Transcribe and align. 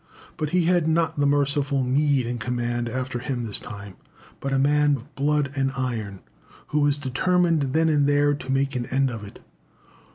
But 0.35 0.49
he 0.49 0.63
had 0.65 0.87
not 0.87 1.19
the 1.19 1.27
merciful 1.27 1.83
Meade 1.83 2.25
in 2.25 2.39
command 2.39 2.89
after 2.89 3.19
him 3.19 3.43
this 3.45 3.59
time, 3.59 3.97
but 4.39 4.51
a 4.51 4.57
man 4.57 4.95
of 4.95 5.13
blood 5.13 5.51
and 5.55 5.71
iron, 5.77 6.21
"who 6.69 6.79
was 6.79 6.97
determined 6.97 7.73
then 7.73 7.87
and 7.87 8.07
there 8.07 8.33
to 8.33 8.51
make 8.51 8.75
an 8.75 8.87
end 8.87 9.11
of 9.11 9.23
it." 9.23 9.41